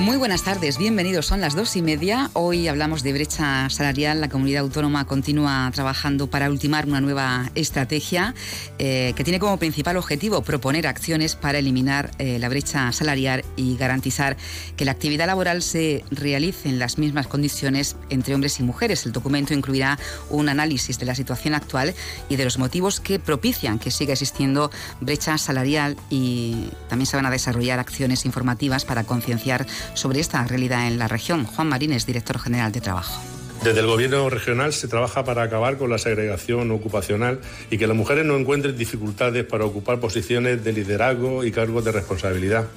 [0.00, 1.26] Muy buenas tardes, bienvenidos.
[1.26, 2.30] Son las dos y media.
[2.32, 4.22] Hoy hablamos de brecha salarial.
[4.22, 8.34] La comunidad autónoma continúa trabajando para ultimar una nueva estrategia
[8.78, 13.76] eh, que tiene como principal objetivo proponer acciones para eliminar eh, la brecha salarial y
[13.76, 14.38] garantizar
[14.74, 19.04] que la actividad laboral se realice en las mismas condiciones entre hombres y mujeres.
[19.04, 19.98] El documento incluirá
[20.30, 21.94] un análisis de la situación actual
[22.30, 24.70] y de los motivos que propician que siga existiendo
[25.02, 30.86] brecha salarial y también se van a desarrollar acciones informativas para concienciar sobre esta realidad
[30.86, 31.44] en la región.
[31.44, 33.20] Juan Marín es director general de Trabajo.
[33.62, 37.96] Desde el Gobierno regional se trabaja para acabar con la segregación ocupacional y que las
[37.96, 42.68] mujeres no encuentren dificultades para ocupar posiciones de liderazgo y cargos de responsabilidad,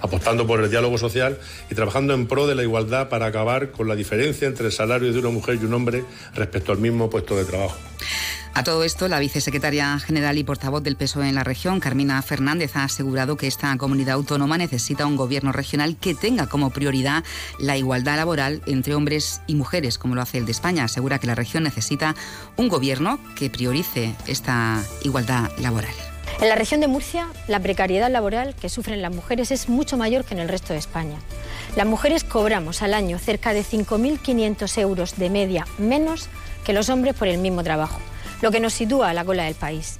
[0.00, 3.88] apostando por el diálogo social y trabajando en pro de la igualdad para acabar con
[3.88, 6.04] la diferencia entre el salario de una mujer y un hombre
[6.36, 7.76] respecto al mismo puesto de trabajo.
[8.54, 12.76] A todo esto, la vicesecretaria general y portavoz del PSOE en la región, Carmina Fernández,
[12.76, 17.22] ha asegurado que esta comunidad autónoma necesita un gobierno regional que tenga como prioridad
[17.60, 20.84] la igualdad laboral entre hombres y mujeres, como lo hace el de España.
[20.84, 22.16] Asegura que la región necesita
[22.56, 25.94] un gobierno que priorice esta igualdad laboral.
[26.40, 30.24] En la región de Murcia, la precariedad laboral que sufren las mujeres es mucho mayor
[30.24, 31.18] que en el resto de España.
[31.76, 36.28] Las mujeres cobramos al año cerca de 5.500 euros de media menos
[36.64, 37.98] que los hombres por el mismo trabajo
[38.40, 39.98] lo que nos sitúa a la cola del país.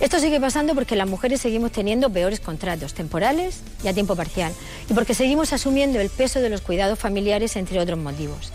[0.00, 4.52] Esto sigue pasando porque las mujeres seguimos teniendo peores contratos temporales y a tiempo parcial,
[4.88, 8.52] y porque seguimos asumiendo el peso de los cuidados familiares, entre otros motivos.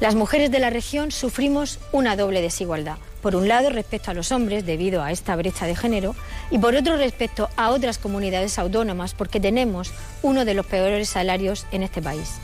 [0.00, 2.96] Las mujeres de la región sufrimos una doble desigualdad.
[3.20, 6.16] Por un lado, respecto a los hombres, debido a esta brecha de género,
[6.50, 9.92] y por otro, respecto a otras comunidades autónomas, porque tenemos
[10.22, 12.40] uno de los peores salarios en este país.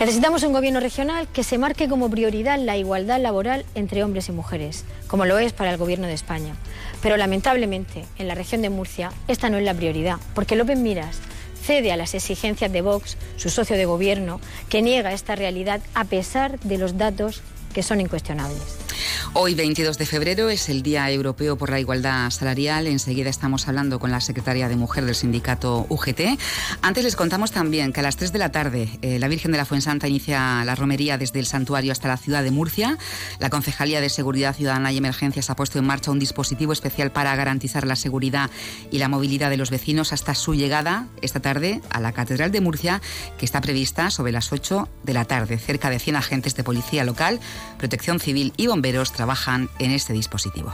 [0.00, 4.32] Necesitamos un gobierno regional que se marque como prioridad la igualdad laboral entre hombres y
[4.32, 6.56] mujeres, como lo es para el gobierno de España.
[7.00, 11.20] Pero lamentablemente, en la región de Murcia, esta no es la prioridad, porque López Miras
[11.62, 16.04] cede a las exigencias de Vox, su socio de gobierno, que niega esta realidad a
[16.04, 18.83] pesar de los datos que son incuestionables.
[19.32, 22.86] Hoy, 22 de febrero, es el Día Europeo por la Igualdad Salarial.
[22.86, 26.38] Enseguida estamos hablando con la secretaria de Mujer del sindicato UGT.
[26.82, 29.58] Antes les contamos también que a las 3 de la tarde eh, la Virgen de
[29.58, 32.96] la Fuensanta inicia la romería desde el santuario hasta la ciudad de Murcia.
[33.40, 37.34] La Concejalía de Seguridad Ciudadana y Emergencias ha puesto en marcha un dispositivo especial para
[37.36, 38.50] garantizar la seguridad
[38.90, 42.60] y la movilidad de los vecinos hasta su llegada esta tarde a la Catedral de
[42.60, 43.02] Murcia,
[43.38, 45.58] que está prevista sobre las 8 de la tarde.
[45.58, 47.40] Cerca de 100 agentes de policía local,
[47.78, 50.72] protección civil y bomberos trabajan en este dispositivo.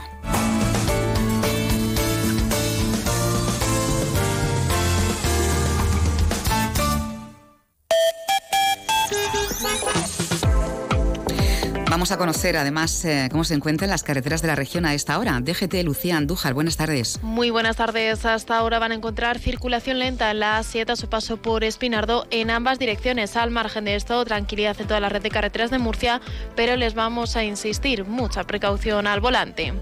[12.11, 15.17] Vamos a conocer además eh, cómo se encuentran las carreteras de la región a esta
[15.17, 15.39] hora.
[15.39, 17.23] DGT Lucía Andújar, buenas tardes.
[17.23, 18.25] Muy buenas tardes.
[18.25, 22.27] Hasta ahora van a encontrar circulación lenta en la A7 a su paso por Espinardo
[22.29, 23.37] en ambas direcciones.
[23.37, 26.19] Al margen de esto, tranquilidad en toda la red de carreteras de Murcia,
[26.53, 29.73] pero les vamos a insistir, mucha precaución al volante.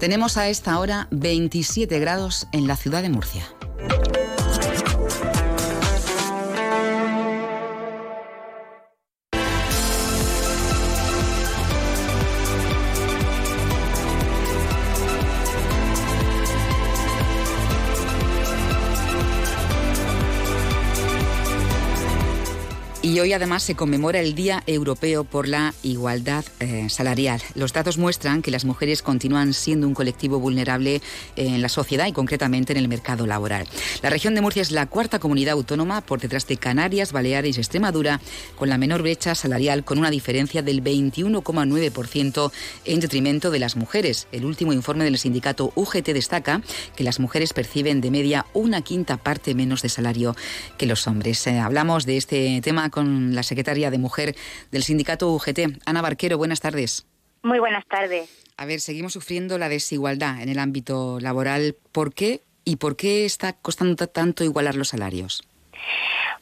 [0.00, 3.44] Tenemos a esta hora 27 grados en la ciudad de Murcia.
[23.20, 27.42] Hoy además se conmemora el Día Europeo por la Igualdad eh, Salarial.
[27.54, 31.02] Los datos muestran que las mujeres continúan siendo un colectivo vulnerable
[31.34, 33.66] en la sociedad y concretamente en el mercado laboral.
[34.02, 37.60] La región de Murcia es la cuarta comunidad autónoma por detrás de Canarias, Baleares y
[37.60, 38.20] Extremadura
[38.56, 42.52] con la menor brecha salarial con una diferencia del 21,9%
[42.84, 44.28] en detrimento de las mujeres.
[44.32, 46.62] El último informe del sindicato UGT destaca
[46.94, 50.36] que las mujeres perciben de media una quinta parte menos de salario
[50.76, 51.46] que los hombres.
[51.46, 54.36] Eh, hablamos de este tema con la secretaria de Mujer
[54.70, 55.80] del sindicato UGT.
[55.86, 57.06] Ana Barquero, buenas tardes.
[57.42, 58.28] Muy buenas tardes.
[58.56, 61.76] A ver, seguimos sufriendo la desigualdad en el ámbito laboral.
[61.92, 65.42] ¿Por qué y por qué está costando tanto igualar los salarios?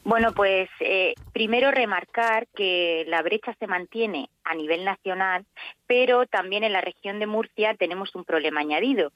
[0.03, 5.45] Bueno, pues eh, primero remarcar que la brecha se mantiene a nivel nacional,
[5.85, 9.11] pero también en la región de Murcia tenemos un problema añadido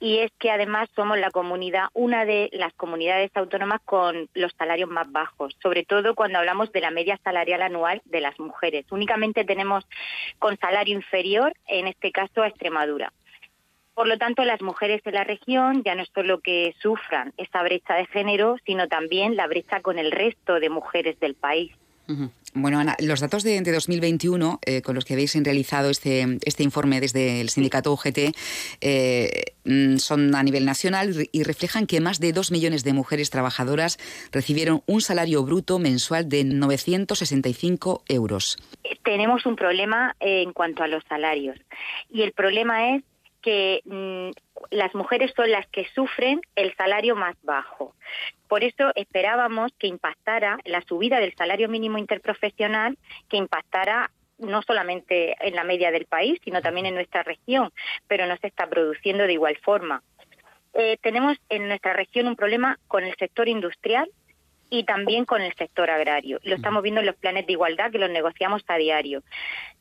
[0.00, 4.90] y es que además somos la comunidad, una de las comunidades autónomas con los salarios
[4.90, 8.84] más bajos, sobre todo cuando hablamos de la media salarial anual de las mujeres.
[8.90, 9.86] Únicamente tenemos
[10.40, 13.12] con salario inferior, en este caso a Extremadura.
[13.94, 17.62] Por lo tanto, las mujeres de la región ya no es solo que sufran esa
[17.62, 21.72] brecha de género, sino también la brecha con el resto de mujeres del país.
[22.54, 27.00] Bueno, Ana, los datos de, 2021 eh, con los que habéis realizado este, este informe
[27.00, 28.36] desde el sindicato UGT
[28.80, 33.30] eh, mm, son a nivel nacional y reflejan que más de dos millones de mujeres
[33.30, 33.98] trabajadoras
[34.32, 38.58] recibieron un salario bruto mensual de 965 euros.
[39.02, 41.58] Tenemos un problema en cuanto a los salarios
[42.10, 43.02] y el problema es
[43.42, 44.30] que mm,
[44.70, 47.94] las mujeres son las que sufren el salario más bajo.
[48.48, 52.96] Por eso esperábamos que impactara la subida del salario mínimo interprofesional,
[53.28, 57.70] que impactara no solamente en la media del país, sino también en nuestra región,
[58.08, 60.02] pero no se está produciendo de igual forma.
[60.74, 64.08] Eh, tenemos en nuestra región un problema con el sector industrial
[64.72, 66.40] y también con el sector agrario.
[66.44, 69.22] Lo estamos viendo en los planes de igualdad que los negociamos a diario.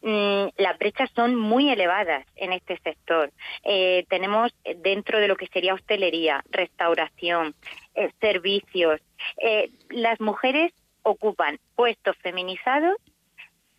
[0.02, 3.32] Mm, las brechas son muy elevadas en este sector.
[3.64, 4.54] Eh, tenemos
[4.84, 7.56] dentro de lo que sería hostelería, restauración,
[7.96, 9.00] eh, servicios.
[9.38, 10.74] Eh, las mujeres
[11.04, 12.98] ocupan puestos feminizados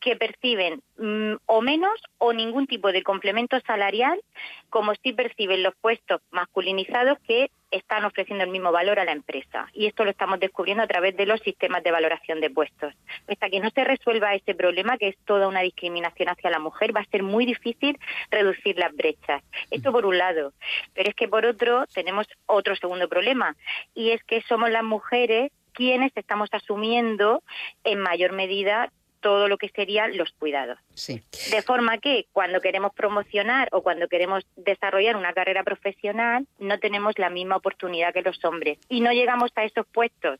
[0.00, 4.18] que perciben mm, o menos o ningún tipo de complemento salarial,
[4.70, 9.66] como si perciben los puestos masculinizados que están ofreciendo el mismo valor a la empresa.
[9.72, 12.94] Y esto lo estamos descubriendo a través de los sistemas de valoración de puestos.
[13.26, 16.94] Hasta que no se resuelva ese problema, que es toda una discriminación hacia la mujer,
[16.94, 17.98] va a ser muy difícil
[18.30, 19.42] reducir las brechas.
[19.70, 20.52] Esto por un lado.
[20.94, 23.56] Pero es que por otro tenemos otro segundo problema,
[23.94, 27.42] y es que somos las mujeres quienes estamos asumiendo
[27.84, 28.92] en mayor medida
[29.22, 30.78] todo lo que serían los cuidados.
[30.94, 31.22] Sí.
[31.50, 37.18] De forma que cuando queremos promocionar o cuando queremos desarrollar una carrera profesional, no tenemos
[37.18, 40.38] la misma oportunidad que los hombres y no llegamos a esos puestos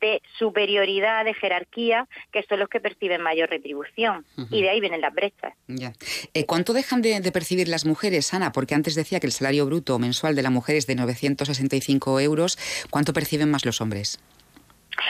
[0.00, 4.24] de superioridad, de jerarquía, que son los que perciben mayor retribución.
[4.50, 5.52] Y de ahí vienen las brechas.
[5.66, 5.92] Ya.
[6.32, 8.50] Eh, ¿Cuánto dejan de, de, percibir las mujeres, Ana?
[8.52, 12.58] Porque antes decía que el salario bruto mensual de la mujer es de 965 euros.
[12.88, 14.18] ¿Cuánto perciben más los hombres?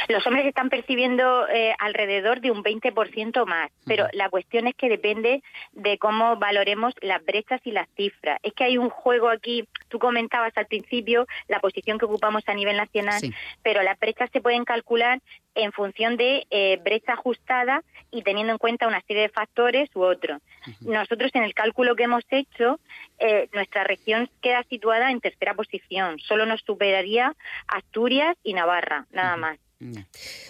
[0.09, 4.88] Los hombres están percibiendo eh, alrededor de un 20% más, pero la cuestión es que
[4.88, 5.43] depende
[5.73, 8.38] de cómo valoremos las brechas y las cifras.
[8.43, 12.55] Es que hay un juego aquí, tú comentabas al principio la posición que ocupamos a
[12.55, 13.21] nivel nacional,
[13.62, 15.21] pero las brechas se pueden calcular
[15.55, 20.02] en función de eh, brecha ajustada y teniendo en cuenta una serie de factores u
[20.02, 20.41] otros.
[20.81, 22.81] Nosotros en el cálculo que hemos hecho,
[23.19, 27.35] eh, nuestra región queda situada en tercera posición, solo nos superaría
[27.69, 29.58] Asturias y Navarra, nada más.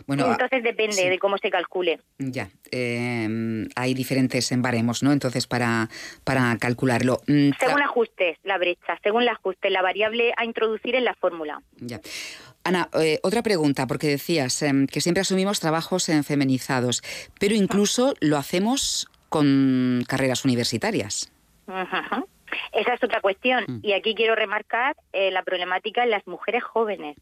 [0.07, 2.01] Bueno, Entonces depende de cómo se calcule.
[2.19, 5.13] Ya, em, hay diferentes baremos, ¿no?
[5.13, 5.89] Entonces para,
[6.25, 7.21] para calcularlo.
[7.29, 11.63] Mm, según ajustes, la brecha, según el ajuste, la variable a introducir en la fórmula.
[11.77, 12.01] Ya.
[12.65, 17.03] Ana, eh, otra pregunta, porque decías em, que siempre asumimos trabajos en feminizados,
[17.39, 21.33] pero incluso lo hacemos con carreras universitarias.
[22.73, 23.65] Esa es otra cuestión.
[23.67, 23.81] Mm.
[23.83, 27.17] Y aquí quiero remarcar eh, la problemática en las mujeres jóvenes.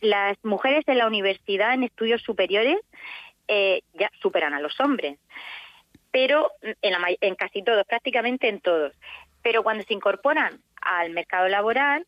[0.00, 2.78] Las mujeres en la universidad, en estudios superiores,
[3.48, 5.18] eh, ya superan a los hombres,
[6.10, 8.92] pero en, en casi todos, prácticamente en todos.
[9.42, 12.06] Pero cuando se incorporan al mercado laboral,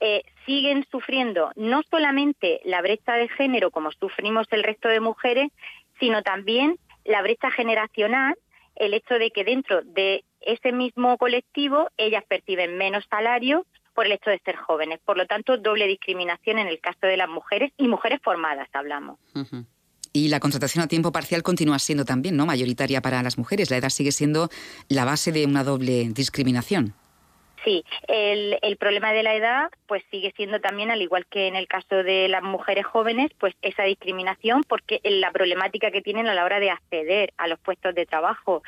[0.00, 5.50] eh, siguen sufriendo no solamente la brecha de género como sufrimos el resto de mujeres,
[5.98, 8.36] sino también la brecha generacional,
[8.74, 14.12] el hecho de que dentro de ese mismo colectivo ellas perciben menos salario por el
[14.12, 15.00] hecho de ser jóvenes.
[15.04, 19.18] Por lo tanto, doble discriminación en el caso de las mujeres y mujeres formadas, hablamos.
[20.12, 23.70] Y la contratación a tiempo parcial continúa siendo también no mayoritaria para las mujeres.
[23.70, 24.50] La edad sigue siendo
[24.88, 26.94] la base de una doble discriminación.
[27.66, 31.66] Sí, el, problema de la edad pues sigue siendo también, al igual que en el
[31.66, 36.44] caso de las mujeres jóvenes, pues esa discriminación porque la problemática que tienen a la
[36.44, 38.62] hora de acceder a los puestos de trabajo.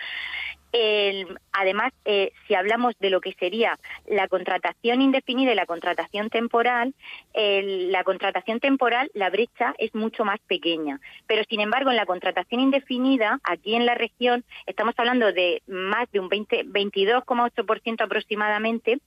[0.73, 6.31] El, además, eh, si hablamos de lo que sería la contratación indefinida y la contratación
[6.31, 6.95] temporal,
[7.35, 11.01] la contratación temporal, la brecha es mucho más pequeña.
[11.27, 16.11] Pero, sin embargo, en la contratación indefinida, aquí en la región, estamos hablando de más
[16.11, 18.99] de un 22,8% aproximadamente,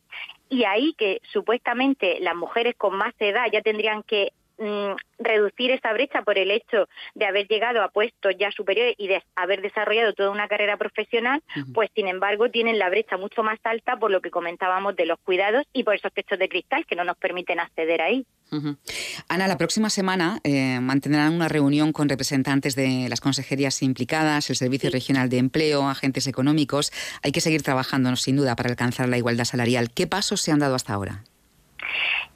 [0.49, 5.91] y ahí que supuestamente las mujeres con más edad ya tendrían que Mm, reducir esa
[5.91, 10.13] brecha por el hecho de haber llegado a puestos ya superiores y de haber desarrollado
[10.13, 11.41] toda una carrera profesional,
[11.73, 15.17] pues sin embargo tienen la brecha mucho más alta por lo que comentábamos de los
[15.23, 18.23] cuidados y por esos techos de cristal que no nos permiten acceder ahí.
[19.29, 24.57] Ana, la próxima semana eh, mantendrán una reunión con representantes de las consejerías implicadas, el
[24.57, 26.91] Servicio Regional de Empleo, agentes económicos.
[27.23, 29.89] Hay que seguir trabajando, sin duda, para alcanzar la igualdad salarial.
[29.89, 31.23] ¿Qué pasos se han dado hasta ahora?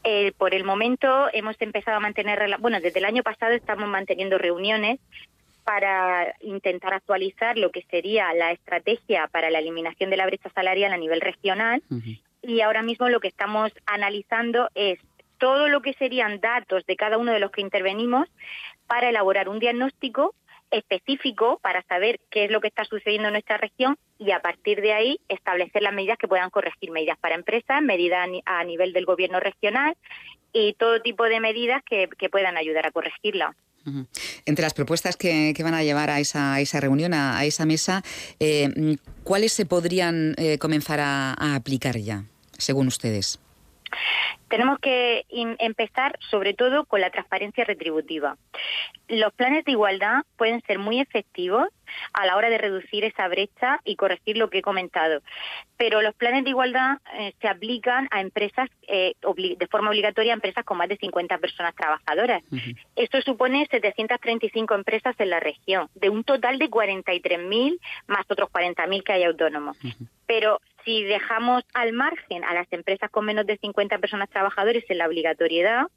[0.03, 4.37] Eh, por el momento hemos empezado a mantener, bueno, desde el año pasado estamos manteniendo
[4.37, 4.99] reuniones
[5.63, 10.93] para intentar actualizar lo que sería la estrategia para la eliminación de la brecha salarial
[10.93, 11.81] a nivel regional.
[12.43, 14.99] Y ahora mismo lo que estamos analizando es
[15.39, 18.27] todo lo que serían datos de cada uno de los que intervenimos
[18.85, 20.35] para elaborar un diagnóstico
[20.69, 24.81] específico para saber qué es lo que está sucediendo en nuestra región y a partir
[24.81, 29.05] de ahí establecer las medidas que puedan corregir medidas para empresas, medidas a nivel del
[29.05, 29.95] gobierno regional
[30.53, 33.55] y todo tipo de medidas que, puedan ayudar a corregirla.
[34.45, 38.03] Entre las propuestas que, van a llevar a esa, esa reunión, a, esa mesa,
[38.39, 42.23] eh, ¿cuáles se podrían eh, comenzar a aplicar ya,
[42.57, 43.39] según ustedes?
[44.49, 48.37] Tenemos que empezar sobre todo con la transparencia retributiva.
[49.07, 51.67] Los planes de igualdad pueden ser muy efectivos
[52.13, 55.21] a la hora de reducir esa brecha y corregir lo que he comentado,
[55.77, 59.13] pero los planes de igualdad eh, se aplican a empresas eh,
[59.57, 62.43] de forma obligatoria a empresas con más de 50 personas trabajadoras.
[62.95, 69.03] Esto supone 735 empresas en la región, de un total de 43.000 más otros 40.000
[69.03, 69.77] que hay autónomos.
[70.25, 74.99] Pero si dejamos al margen a las empresas con menos de 50 personas trabajadores en
[74.99, 75.87] la obligatoriedad,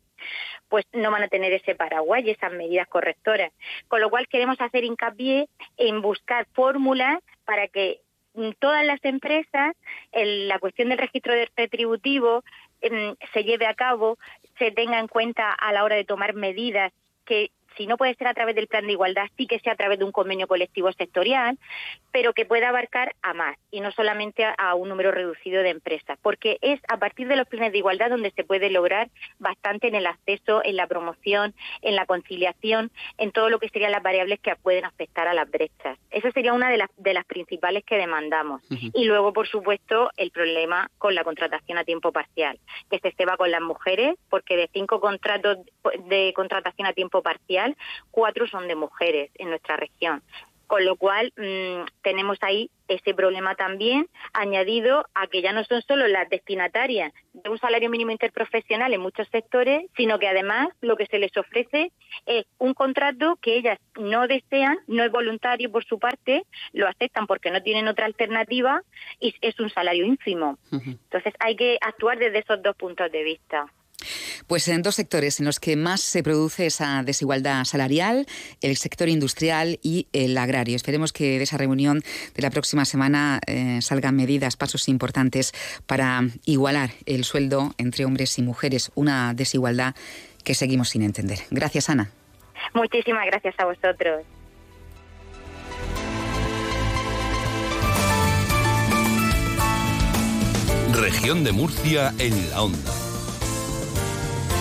[0.69, 3.53] pues no van a tener ese paraguas y esas medidas correctoras.
[3.89, 8.01] Con lo cual queremos hacer hincapié en buscar fórmulas para que
[8.59, 9.75] todas las empresas
[10.13, 12.45] la cuestión del registro retributivo
[12.81, 14.19] em, se lleve a cabo,
[14.59, 16.93] se tenga en cuenta a la hora de tomar medidas
[17.25, 19.77] que si no puede ser a través del plan de igualdad, sí que sea a
[19.77, 21.59] través de un convenio colectivo sectorial,
[22.13, 26.19] pero que pueda abarcar a más y no solamente a, un número reducido de empresas,
[26.23, 29.09] porque es a partir de los planes de igualdad donde se puede lograr
[29.39, 33.93] bastante en el acceso, en la promoción, en la conciliación, en todo lo que serían
[33.93, 35.99] las variables que pueden afectar a las brechas.
[36.11, 38.63] Esa sería una de las, de las principales que demandamos.
[38.71, 42.59] Y luego, por supuesto, el problema con la contratación a tiempo parcial,
[42.91, 45.59] que se ceba con las mujeres, porque de cinco contratos
[46.09, 47.68] de contratación a tiempo parcial,
[48.11, 50.23] cuatro son de mujeres en nuestra región.
[50.67, 55.83] Con lo cual mm, tenemos ahí ese problema también, añadido a que ya no son
[55.83, 60.97] solo las destinatarias de un salario mínimo interprofesional en muchos sectores, sino que además lo
[60.97, 61.93] que se les ofrece
[62.27, 67.27] es un contrato que ellas no desean, no es voluntario por su parte, lo aceptan
[67.27, 68.83] porque no tienen otra alternativa
[69.21, 70.59] y es un salario ínfimo.
[70.71, 73.67] Entonces hay que actuar desde esos dos puntos de vista.
[74.47, 78.27] Pues en dos sectores en los que más se produce esa desigualdad salarial,
[78.61, 80.77] el sector industrial y el agrario.
[80.77, 82.03] Esperemos que de esa reunión
[82.35, 85.53] de la próxima semana eh, salgan medidas, pasos importantes
[85.87, 89.95] para igualar el sueldo entre hombres y mujeres, una desigualdad
[90.45, 91.41] que seguimos sin entender.
[91.51, 92.11] Gracias, Ana.
[92.75, 94.25] Muchísimas gracias a vosotros.
[100.93, 103.08] Región de Murcia en la onda.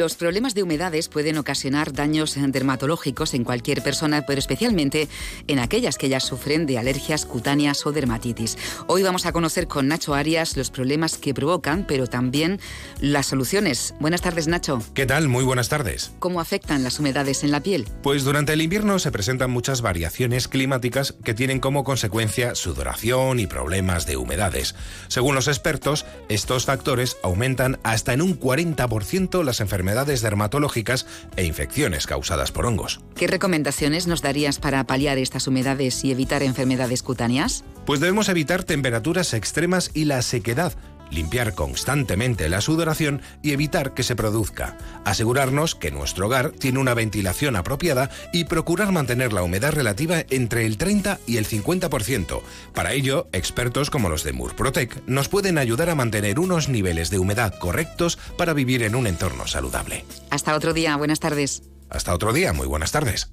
[0.00, 5.08] Los problemas de humedades pueden ocasionar daños dermatológicos en cualquier persona, pero especialmente
[5.46, 8.56] en aquellas que ya sufren de alergias cutáneas o dermatitis.
[8.86, 12.60] Hoy vamos a conocer con Nacho Arias los problemas que provocan, pero también
[12.98, 13.94] las soluciones.
[14.00, 14.82] Buenas tardes, Nacho.
[14.94, 15.28] ¿Qué tal?
[15.28, 16.12] Muy buenas tardes.
[16.18, 17.86] ¿Cómo afectan las humedades en la piel?
[18.02, 23.46] Pues durante el invierno se presentan muchas variaciones climáticas que tienen como consecuencia sudoración y
[23.46, 24.74] problemas de humedades.
[25.08, 31.06] Según los expertos, estos factores aumentan hasta en un 40% las enfermedades enfermedades dermatológicas
[31.36, 33.00] e infecciones causadas por hongos.
[33.16, 37.64] ¿Qué recomendaciones nos darías para paliar estas humedades y evitar enfermedades cutáneas?
[37.86, 40.74] Pues debemos evitar temperaturas extremas y la sequedad,
[41.10, 46.94] limpiar constantemente la sudoración y evitar que se produzca, asegurarnos que nuestro hogar tiene una
[46.94, 52.42] ventilación apropiada y procurar mantener la humedad relativa entre el 30 y el 50%.
[52.74, 57.18] Para ello, expertos como los de Murprotec nos pueden ayudar a mantener unos niveles de
[57.18, 60.04] humedad correctos para vivir en un entorno saludable.
[60.30, 61.62] Hasta otro día, buenas tardes.
[61.88, 63.32] Hasta otro día, muy buenas tardes.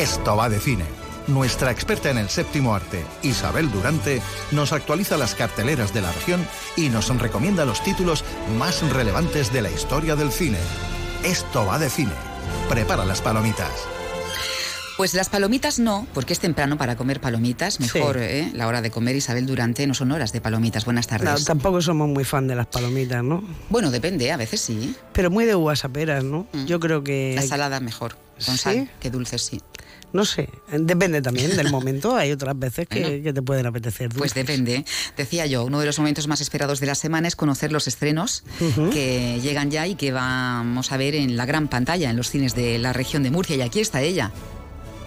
[0.00, 0.86] Esto va de cine.
[1.26, 6.42] Nuestra experta en el séptimo arte, Isabel Durante, nos actualiza las carteleras de la región
[6.74, 8.24] y nos recomienda los títulos
[8.58, 10.56] más relevantes de la historia del cine.
[11.22, 12.14] Esto va de cine.
[12.70, 13.70] Prepara las palomitas.
[14.96, 17.78] Pues las palomitas no, porque es temprano para comer palomitas.
[17.78, 18.50] Mejor ¿eh?
[18.54, 20.86] la hora de comer Isabel Durante no son horas de palomitas.
[20.86, 21.28] Buenas tardes.
[21.40, 23.44] No, tampoco somos muy fan de las palomitas, ¿no?
[23.68, 24.94] Bueno, depende, a veces sí.
[25.12, 26.46] Pero muy de uvas a peras, ¿no?
[26.52, 26.64] Mm.
[26.64, 27.34] Yo creo que...
[27.34, 28.62] La salada mejor, con ¿Sí?
[28.62, 29.60] sal, que dulces sí.
[30.12, 32.16] No sé, depende también del momento.
[32.16, 34.10] Hay otras veces que, que te pueden apetecer.
[34.10, 34.84] Pues depende.
[35.16, 38.42] Decía yo, uno de los momentos más esperados de la semana es conocer los estrenos
[38.92, 42.54] que llegan ya y que vamos a ver en la gran pantalla, en los cines
[42.54, 43.56] de la región de Murcia.
[43.56, 44.32] Y aquí está ella.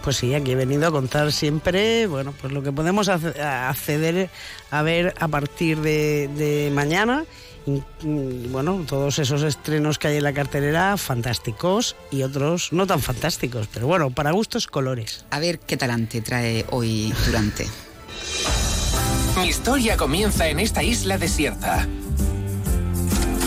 [0.03, 4.29] Pues sí, aquí he venido a contar siempre, bueno, pues lo que podemos acceder
[4.69, 7.25] a ver a partir de, de mañana.
[7.65, 13.01] Mm, bueno, todos esos estrenos que hay en la cartelera, fantásticos y otros no tan
[13.01, 15.25] fantásticos, pero bueno, para gustos colores.
[15.31, 17.67] A ver qué talante trae hoy Durante.
[19.37, 21.87] Mi historia comienza en esta isla desierta.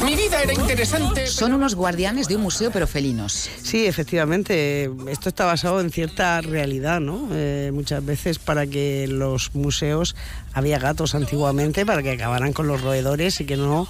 [0.06, 1.26] Mi vida era interesante.
[1.26, 3.50] Son unos guardianes de un museo, pero felinos.
[3.60, 7.28] Sí, efectivamente, esto está basado en cierta realidad, ¿no?
[7.32, 10.14] Eh, muchas veces para que los museos
[10.52, 13.88] había gatos antiguamente para que acabaran con los roedores y que no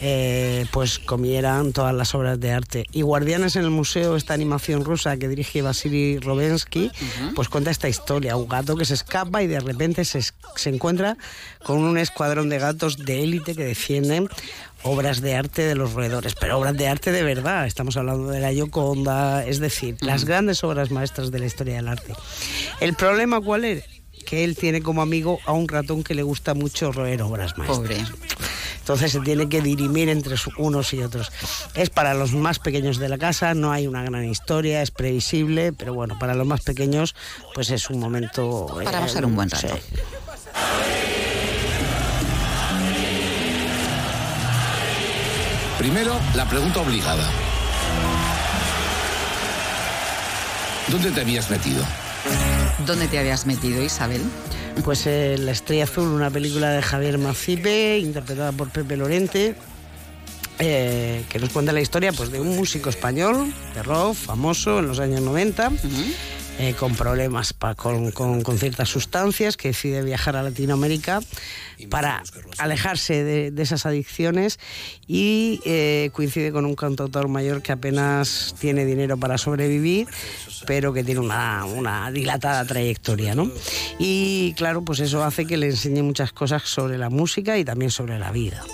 [0.00, 2.86] eh, pues comieran todas las obras de arte.
[2.92, 6.92] Y Guardianes en el Museo, esta animación rusa que dirige Vasily Robensky,
[7.34, 11.16] pues cuenta esta historia, un gato que se escapa y de repente se, se encuentra
[11.64, 14.28] con un escuadrón de gatos de élite que defienden
[14.82, 17.66] obras de arte de los roedores, pero obras de arte de verdad.
[17.66, 21.88] Estamos hablando de la Gioconda, es decir, las grandes obras maestras de la historia del
[21.88, 22.14] arte.
[22.80, 23.84] El problema cuál es?
[24.26, 27.78] Que él tiene como amigo a un ratón que le gusta mucho roer obras maestras.
[27.78, 27.96] Pobre.
[28.80, 31.30] Entonces se tiene que dirimir entre unos y otros.
[31.74, 35.74] Es para los más pequeños de la casa, no hay una gran historia, es previsible,
[35.74, 37.14] pero bueno, para los más pequeños,
[37.54, 38.66] pues es un momento.
[38.82, 39.68] Para pasar un buen rato.
[39.68, 39.98] sí.
[45.78, 47.24] Primero, la pregunta obligada.
[50.88, 51.84] ¿Dónde te habías metido?
[52.84, 54.22] ¿Dónde te habías metido, Isabel?
[54.82, 59.54] Pues eh, La Estrella Azul, una película de Javier Macipe, interpretada por Pepe Lorente,
[60.58, 64.88] eh, que nos cuenta la historia pues, de un músico español de rock famoso en
[64.88, 65.70] los años 90.
[66.58, 71.20] Eh, con problemas pa- con, con- con ciertas sustancias, que decide viajar a Latinoamérica
[71.90, 72.22] para
[72.58, 74.58] alejarse de, de esas adicciones
[75.06, 80.08] y eh, coincide con un cantautor mayor que apenas tiene dinero para sobrevivir,
[80.66, 83.50] pero que tiene una, una dilatada trayectoria, ¿no?
[84.00, 87.90] Y claro, pues eso hace que le enseñe muchas cosas sobre la música y también
[87.92, 88.64] sobre la vida.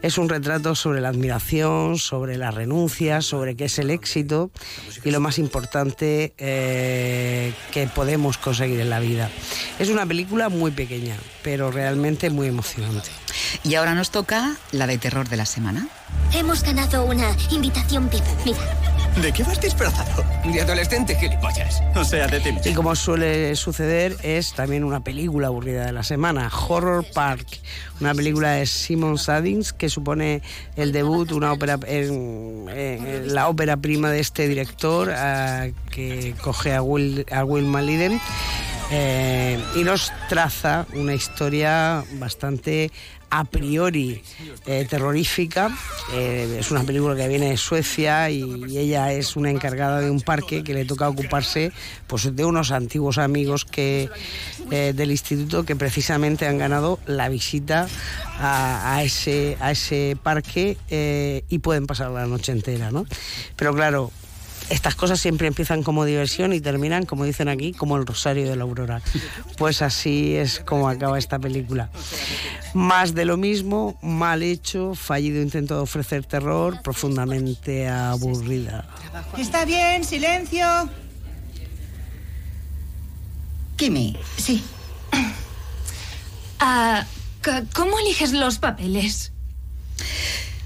[0.00, 4.50] Es un retrato sobre la admiración, sobre la renuncia, sobre qué es el éxito
[5.04, 9.28] y lo más importante eh, que podemos conseguir en la vida.
[9.78, 13.10] Es una película muy pequeña, pero realmente muy emocionante.
[13.64, 15.88] Y ahora nos toca la de terror de la semana.
[16.32, 18.24] Hemos ganado una invitación VIP.
[18.44, 18.77] Mira.
[19.22, 20.24] ¿De qué vas disfrazado?
[20.44, 21.82] De adolescente, gilipollas.
[21.96, 22.50] O sea, de ti.
[22.64, 27.46] Y como suele suceder, es también una película aburrida de la semana, Horror Park,
[28.00, 30.42] una película de Simon Saddings que supone
[30.76, 32.66] el debut, una ópera, en,
[33.34, 35.12] la ópera prima de este director
[35.90, 38.20] que coge a Will, a Will Maliden
[38.90, 42.90] eh, y nos traza una historia bastante
[43.30, 44.22] a priori
[44.66, 45.70] eh, terrorífica.
[46.12, 50.20] Eh, es una película que viene de Suecia y, ella es una encargada de un
[50.20, 51.72] parque que le toca ocuparse
[52.06, 54.08] pues, de unos antiguos amigos que,
[54.70, 57.88] eh, del instituto que precisamente han ganado la visita
[58.38, 60.76] a, a ese, a ese parque
[61.48, 62.90] y pueden pasar la noche entera.
[62.90, 63.06] ¿no?
[63.56, 64.12] Pero claro,
[64.70, 68.56] estas cosas siempre empiezan como diversión y terminan, como dicen aquí, como el Rosario de
[68.56, 69.00] la Aurora.
[69.56, 71.90] Pues así es como acaba esta película.
[72.74, 78.86] Más de lo mismo, mal hecho, fallido intento de ofrecer terror, profundamente aburrida.
[79.36, 80.66] Está bien, silencio.
[83.76, 84.16] Kimi.
[84.36, 84.62] Sí.
[86.60, 87.06] Ah,
[87.72, 89.32] ¿Cómo eliges los papeles?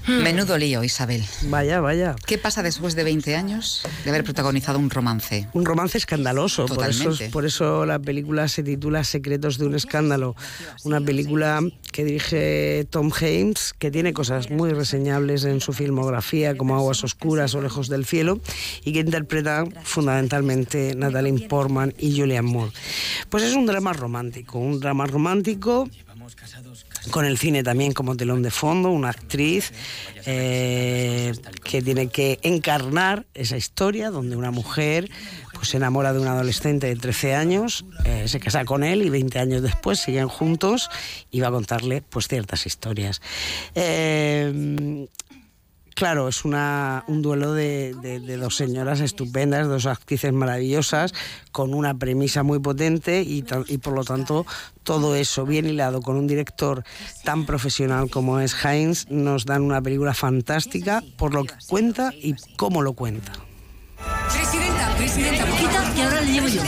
[0.07, 1.23] Menudo lío, Isabel.
[1.43, 2.15] Vaya, vaya.
[2.25, 5.47] ¿Qué pasa después de 20 años de haber protagonizado un romance?
[5.53, 7.29] Un romance escandaloso, por eso, Totalmente.
[7.29, 10.35] por eso la película se titula Secretos de un escándalo,
[10.83, 11.61] una película
[11.91, 17.55] que dirige Tom Hames, que tiene cosas muy reseñables en su filmografía, como Aguas Oscuras
[17.55, 18.41] o Lejos del Cielo,
[18.83, 22.71] y que interpreta fundamentalmente Natalie Portman y Julianne Moore.
[23.29, 25.89] Pues es un drama romántico, un drama romántico
[27.11, 29.73] con el cine también como telón de fondo, una actriz
[30.25, 35.09] eh, que tiene que encarnar esa historia donde una mujer
[35.53, 39.09] pues, se enamora de un adolescente de 13 años, eh, se casa con él y
[39.09, 40.89] 20 años después siguen juntos
[41.31, 43.21] y va a contarle pues ciertas historias.
[43.75, 45.07] Eh,
[45.95, 47.93] Claro, es una, un duelo de,
[48.39, 51.13] dos señoras estupendas, dos actrices maravillosas,
[51.51, 54.45] con una premisa muy potente y, por lo tanto
[54.83, 56.83] todo eso bien hilado con un director
[57.23, 62.35] tan profesional como es Heinz nos dan una película fantástica por lo que cuenta y
[62.57, 63.31] cómo lo cuenta.
[64.29, 66.61] Presidenta, presidenta, poquita, y ahora le llevo yo.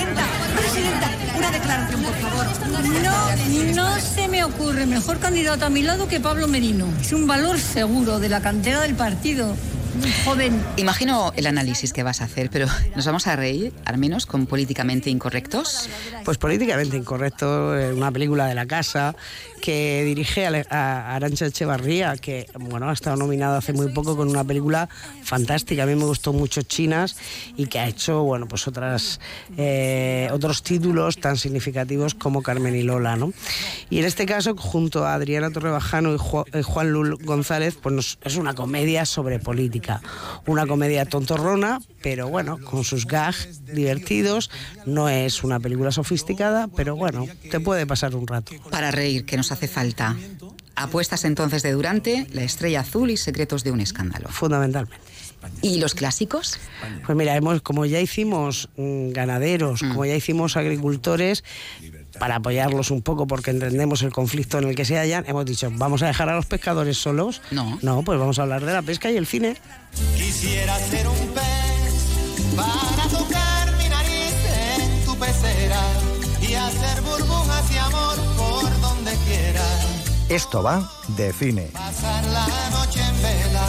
[3.75, 6.87] No, se me ocurre mejor candidato a mi lado que Pablo Merino.
[7.01, 9.53] Es un valor seguro de la cantera del partido
[10.23, 10.61] joven.
[10.77, 14.45] Imagino el análisis que vas a hacer, pero ¿nos vamos a reír, al menos, con
[14.45, 15.89] políticamente incorrectos?
[16.23, 19.15] Pues políticamente incorrecto, una película de la casa
[19.65, 24.43] que dirige a Arancha Echevarría, que bueno, ha estado nominada hace muy poco con una
[24.43, 24.87] película
[25.23, 25.81] fantástica.
[25.81, 27.17] A mí me gustó mucho Chinas
[27.57, 29.19] y que ha hecho bueno, pues otras,
[29.57, 33.15] eh, otros títulos tan significativos como Carmen y Lola.
[33.15, 33.33] ¿no?
[33.89, 36.17] Y en este caso, junto a Adriana Torrebajano y
[36.53, 39.99] eh, Juan Lul González, pues es una comedia sobre política.
[40.45, 44.51] Una comedia tontorrona, pero bueno, con sus gags divertidos.
[44.85, 48.53] No es una película sofisticada, pero bueno, te puede pasar un rato.
[48.69, 50.15] Para reír, que nos hace falta.
[50.75, 54.29] Apuestas entonces de Durante, La Estrella Azul y Secretos de un Escándalo.
[54.29, 55.05] Fundamentalmente.
[55.61, 56.57] ¿Y los clásicos?
[57.05, 59.89] Pues mira, hemos, como ya hicimos mm, ganaderos, mm.
[59.89, 61.43] como ya hicimos agricultores,
[62.19, 65.69] para apoyarlos un poco porque entendemos el conflicto en el que se hallan, hemos dicho,
[65.73, 67.41] ¿vamos a dejar a los pescadores solos?
[67.51, 67.77] No.
[67.81, 69.57] No, pues vamos a hablar de la pesca y el cine.
[70.15, 72.94] Quisiera ser un pez para
[80.29, 81.69] Esto va de cine.
[81.71, 83.67] Pasar la noche en vela,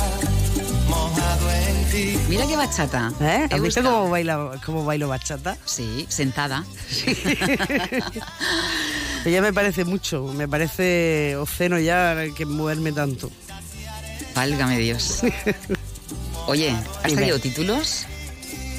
[0.89, 2.19] mojado en ti.
[2.31, 3.13] Mira qué bachata.
[3.21, 3.47] ¿Eh?
[3.51, 5.59] ¿Has visto cómo, baila, cómo bailo bachata?
[5.67, 6.65] Sí, sentada.
[6.89, 7.15] Sí.
[9.27, 13.31] Ella me parece mucho, me parece obsceno ya que moverme tanto.
[14.35, 15.21] Válgame Dios.
[16.47, 18.07] Oye, ¿has traído títulos?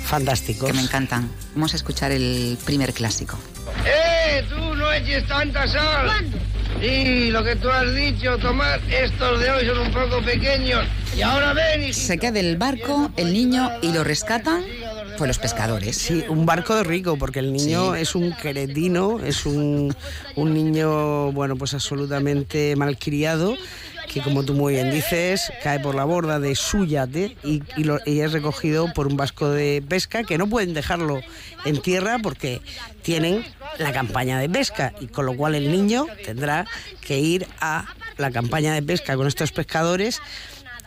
[0.04, 0.68] Fantásticos.
[0.68, 1.30] Que me encantan.
[1.54, 3.38] Vamos a escuchar el primer clásico.
[3.86, 4.44] ¡Eh!
[4.50, 6.06] ¡Tú no eches tanta sal!
[6.06, 6.38] ¿Cuándo?
[6.80, 10.86] Sí, lo que tú has dicho, Tomás, estos de hoy son un poco pequeños.
[11.18, 11.94] Y ahora ven y...
[11.94, 14.64] Se queda del barco el niño y lo rescatan
[15.18, 15.98] pues los pescadores.
[15.98, 19.96] Sí, un barco de rico, porque el niño es un queretino, es un,
[20.36, 23.56] un niño, bueno, pues absolutamente malcriado
[24.08, 28.20] que como tú muy bien dices, cae por la borda de su yate y, y,
[28.20, 31.22] es recogido por un vasco de pesca que no pueden dejarlo
[31.66, 32.62] en tierra porque
[33.02, 33.46] tienen
[33.78, 36.66] la campaña de pesca y con lo cual el niño tendrá
[37.02, 37.86] que ir a
[38.18, 40.22] la campaña de pesca con estos pescadores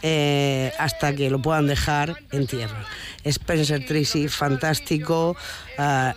[0.03, 2.87] eh, hasta que lo puedan dejar en tierra.
[3.25, 5.37] Spencer Tracy, fantástico.
[5.79, 6.13] Uh,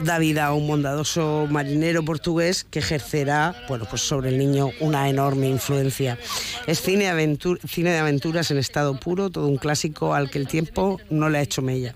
[0.00, 5.08] da vida a un bondadoso marinero portugués que ejercerá bueno, pues sobre el niño una
[5.08, 6.18] enorme influencia.
[6.66, 7.10] Es cine,
[7.68, 11.38] cine de aventuras en estado puro, todo un clásico al que el tiempo no le
[11.38, 11.94] ha hecho mella.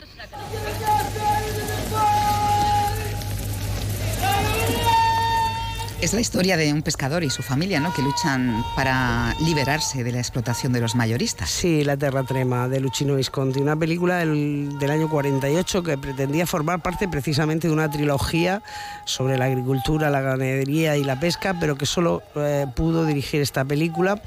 [6.00, 7.92] Es la historia de un pescador y su familia, ¿no?
[7.92, 11.50] Que luchan para liberarse de la explotación de los mayoristas.
[11.50, 16.80] Sí, La Terra Trema, de Luchino Visconti, una película del, año 48 que pretendía formar
[16.82, 18.62] parte precisamente de una trilogía
[19.06, 23.64] sobre la agricultura, la ganadería y la pesca, pero que solo eh, pudo dirigir esta
[23.64, 24.22] película,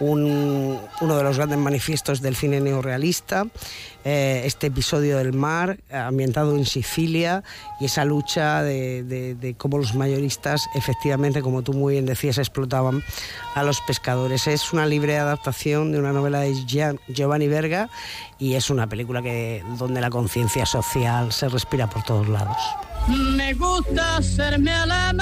[0.00, 3.46] uno de los grandes manifiestos del cine neorrealista.
[4.02, 7.44] Eh, este episodio del mar ambientado en Sicilia
[7.80, 13.02] y esa lucha de, cómo los mayoristas efectivamente, como tú muy bien decías, explotaban
[13.54, 14.46] a los pescadores.
[14.46, 16.54] Es una libre adaptación de una novela de
[17.08, 17.90] Giovanni Verga
[18.38, 22.56] y es una película que, donde la conciencia social se respira por todos lados.
[23.08, 25.12] Me gusta hacerme a la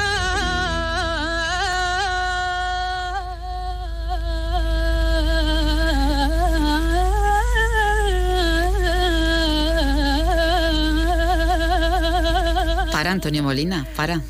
[13.09, 14.21] Para, Antonio Molina, para.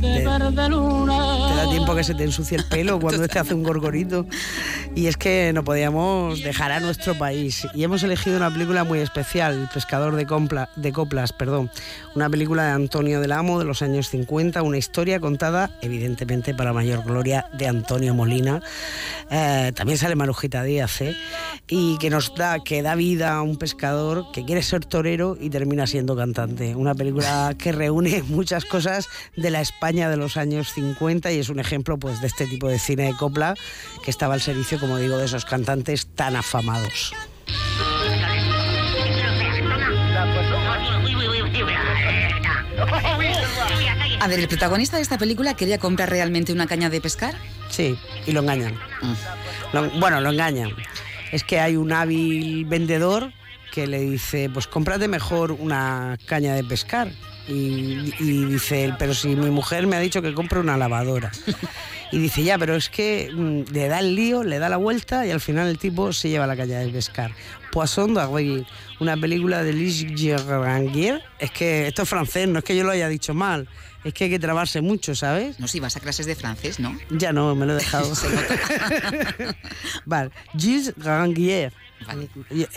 [0.00, 1.39] de verde luna.
[1.70, 4.26] Tiempo que se te ensucie el pelo cuando te hace un gorgorito.
[4.96, 7.66] Y es que no podíamos dejar a nuestro país.
[7.74, 10.26] Y hemos elegido una película muy especial, El pescador de,
[10.76, 11.70] de coplas, perdón.
[12.16, 16.72] Una película de Antonio del Amo de los años 50, una historia contada, evidentemente, para
[16.72, 18.60] mayor gloria de Antonio Molina.
[19.30, 21.14] Eh, también sale Marujita Díaz, ¿eh?
[21.68, 25.50] Y que nos da, que da vida a un pescador que quiere ser torero y
[25.50, 26.74] termina siendo cantante.
[26.74, 31.48] Una película que reúne muchas cosas de la España de los años 50 y es
[31.48, 33.54] un ejemplo pues, de este tipo de cine de copla
[34.04, 37.12] que estaba al servicio como digo, de esos cantantes tan afamados.
[44.20, 47.34] A ver, ¿el protagonista de esta película quería comprar realmente una caña de pescar?
[47.70, 47.96] Sí,
[48.26, 48.74] y lo engañan.
[49.72, 50.70] Lo- bueno, lo engañan.
[51.32, 53.32] Es que hay un hábil vendedor
[53.72, 57.10] que le dice, pues cómprate mejor una caña de pescar.
[57.50, 61.32] Y, y dice él, pero si mi mujer me ha dicho que compre una lavadora.
[62.12, 65.26] Y dice, ya, pero es que mm, le da el lío, le da la vuelta
[65.26, 67.32] y al final el tipo se lleva la caña de pescar.
[67.70, 68.66] Poisson d'Argile,
[68.98, 71.22] una película de Lis Gerrangier.
[71.38, 73.68] Es que esto es francés, no es que yo lo haya dicho mal,
[74.02, 75.60] es que hay que trabarse mucho, ¿sabes?
[75.60, 76.98] No, si vas a clases de francés, ¿no?
[77.10, 78.12] Ya no, me lo he dejado.
[80.04, 81.72] vale, Gilles Rangier.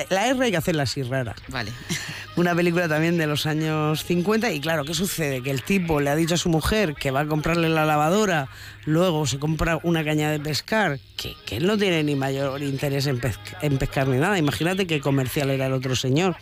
[0.09, 1.35] La R hay que hacerla así rara.
[1.49, 1.71] Vale.
[2.35, 5.41] Una película también de los años 50 y claro, ¿qué sucede?
[5.43, 8.47] Que el tipo le ha dicho a su mujer que va a comprarle la lavadora,
[8.85, 13.05] luego se compra una caña de pescar, que, que él no tiene ni mayor interés
[13.05, 14.37] en, pesca- en pescar ni nada.
[14.39, 16.35] Imagínate qué comercial era el otro señor.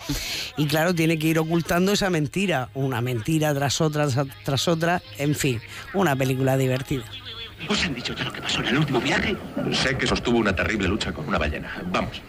[0.57, 5.01] Y claro, tiene que ir ocultando esa mentira, una mentira tras otra, tras, tras otra,
[5.17, 5.61] en fin,
[5.93, 7.03] una película divertida.
[7.69, 9.35] ¿Os han dicho ya lo que pasó en el último viaje?
[9.73, 11.71] Sé que sostuvo una terrible lucha con una ballena.
[11.91, 12.19] Vamos,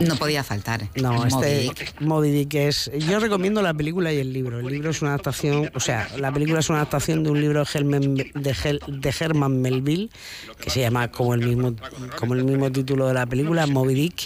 [0.00, 0.88] No podía faltar.
[0.96, 2.00] No, Es Moby este Dick.
[2.00, 2.90] Moby Dick es.
[3.08, 4.60] Yo recomiendo la película y el libro.
[4.60, 7.62] El libro es una adaptación, o sea, la película es una adaptación de un libro
[7.64, 10.10] de, Herman, de, Hel- de Herman Melville
[10.60, 11.74] que se llama como el mismo
[12.18, 14.22] como el mismo título de la película, Moby Dick,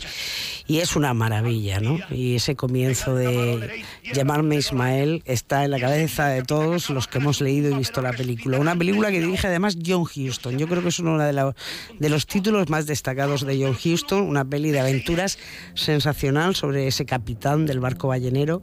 [0.67, 1.99] y es una maravilla, ¿no?
[2.11, 7.41] Y ese comienzo de llamarme Ismael está en la cabeza de todos los que hemos
[7.41, 8.59] leído y visto la película.
[8.59, 10.59] Una película que dirige además John Huston.
[10.59, 11.53] Yo creo que es uno de,
[11.99, 15.39] de los títulos más destacados de John Huston, una peli de aventuras
[15.75, 18.63] sensacional sobre ese capitán del barco ballenero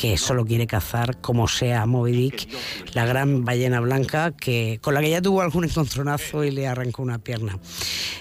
[0.00, 2.48] que solo quiere cazar como sea Moby Dick,
[2.94, 7.02] la gran ballena blanca que con la que ya tuvo algún encontronazo y le arrancó
[7.02, 7.58] una pierna.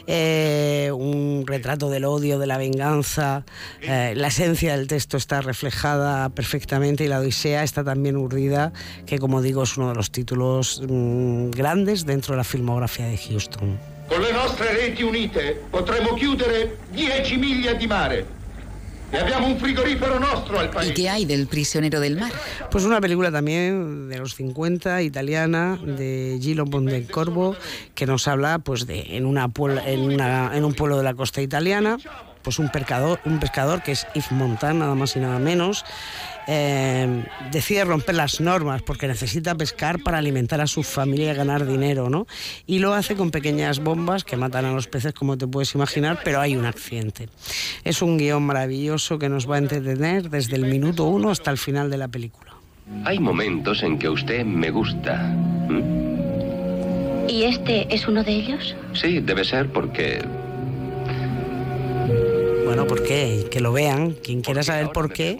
[0.06, 3.46] Eh, un retrato del odio, de la venganza,
[3.82, 8.74] eh, la esencia del texto está reflejada perfectamente y la Odisea está también urdida,
[9.06, 13.18] que como digo es uno de los títulos mm, grandes dentro de la filmografía de
[13.18, 13.80] Houston.
[14.10, 18.38] Con le nostre reti unite potremo chiudere 10 miglia di mare.
[20.86, 22.32] ¿Y qué hay del prisionero del mar?
[22.69, 27.56] Pues una película también de los 50, italiana, de Gilo Pontecorvo,
[27.95, 31.13] que nos habla pues de en, una puebla- en, una- en un pueblo de la
[31.15, 31.98] costa italiana,
[32.50, 35.86] pues un pescador, un pescador que es Yves Montan, nada más y nada menos,
[36.48, 41.68] eh, decide romper las normas porque necesita pescar para alimentar a su familia y ganar
[41.68, 42.26] dinero, ¿no?
[42.66, 46.22] Y lo hace con pequeñas bombas que matan a los peces, como te puedes imaginar,
[46.24, 47.30] pero hay un accidente.
[47.84, 51.60] Es un guion maravilloso que nos va a entretener desde el minuto uno hasta el
[51.60, 52.56] final de la película.
[53.06, 55.18] Hay momentos en que usted me gusta.
[55.70, 57.30] ¿Mm?
[57.30, 58.76] ¿Y este es uno de ellos?
[58.94, 60.26] Sí, debe ser porque
[62.69, 63.47] Bueno, ¿por qué?
[63.49, 64.12] Que lo vean.
[64.23, 65.39] Quien quiera saber por qué,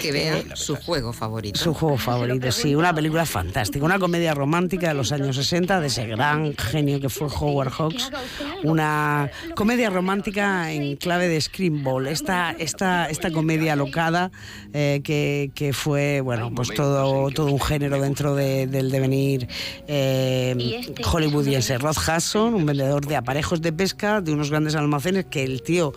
[0.00, 1.60] Que vea su juego favorito.
[1.60, 2.50] su juego favorito.
[2.50, 3.84] Sí, una película fantástica.
[3.84, 8.10] Una comedia romántica de los años 60 de ese gran genio que fue Howard Hawks.
[8.64, 12.06] Una comedia romántica en clave de screenball.
[12.06, 14.30] Esta, esta, esta comedia locada
[14.72, 19.46] eh, que, que fue, bueno, pues todo, todo un género dentro de- del devenir
[19.88, 21.76] eh, hollywoodiense.
[21.76, 25.92] Rod Hudson, un vendedor de aparejos de pesca de unos grandes almacenes que el tío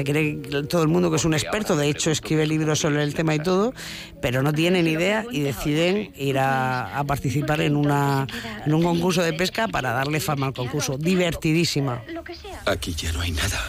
[0.00, 3.12] se cree todo el mundo que es un experto, de hecho escribe libros sobre el
[3.12, 3.74] tema y todo,
[4.22, 8.26] pero no tiene ni idea y deciden ir a, a participar en, una,
[8.64, 10.96] en un concurso de pesca para darle fama al concurso.
[10.96, 12.02] Divertidísima.
[12.64, 13.60] Aquí ya no hay nada.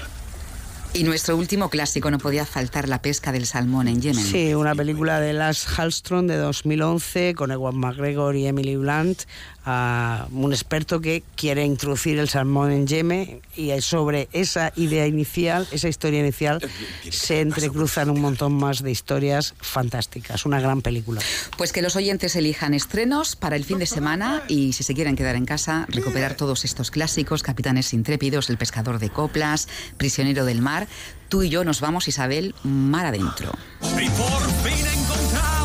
[0.93, 4.25] Y nuestro último clásico no podía faltar la pesca del salmón en Yemen.
[4.25, 9.21] Sí, una película de Lars Hallström de 2011 con Ewan McGregor y Emily Blunt,
[9.65, 15.67] ah, un experto que quiere introducir el salmón en Yemen y sobre esa idea inicial,
[15.71, 16.61] esa historia inicial,
[17.09, 20.45] se entrecruzan un montón más de historias fantásticas.
[20.45, 21.21] Una gran película.
[21.57, 25.15] Pues que los oyentes elijan estrenos para el fin de semana y si se quieren
[25.15, 30.61] quedar en casa, recuperar todos estos clásicos, Capitanes Intrépidos, El Pescador de Coplas, Prisionero del
[30.61, 30.87] Mar.
[31.29, 33.51] Tú y yo nos vamos, Isabel, mar adentro.
[33.81, 34.91] Y por fin
[35.31, 35.60] camino.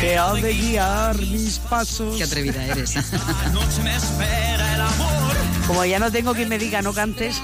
[0.00, 2.16] Que ha de guiar mis pasos.
[2.16, 2.94] Qué atrevida eres.
[3.52, 5.36] Noche me espera el amor.
[5.66, 7.40] Como ya no tengo quien me diga no cantes.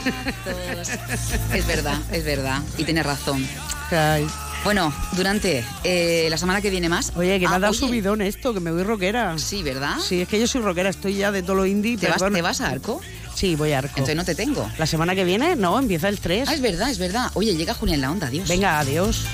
[1.53, 2.63] Es verdad, es verdad.
[2.79, 3.47] Y tienes razón.
[3.91, 4.27] Ay.
[4.63, 7.13] Bueno, durante eh, la semana que viene más.
[7.17, 9.37] Oye, que me Ah, ha dado oye, subidón esto, que me voy rockera.
[9.37, 9.97] Sí, ¿verdad?
[9.99, 11.99] Sí, es que yo soy rockera, estoy ya de todo lo indie.
[11.99, 12.23] ¿Te vas.
[12.23, 13.01] ¿Te vas a Arco?
[13.35, 13.91] Sí, voy a Arco.
[13.97, 14.71] Entonces no te tengo.
[14.79, 15.55] ¿La semana que viene?
[15.57, 16.49] No, empieza el 3.
[16.49, 17.31] Ah, es verdad, es verdad.
[17.35, 18.49] Oye, llega Julia en la onda, adiós.
[18.49, 19.27] Venga, adiós.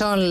[0.00, 0.18] Son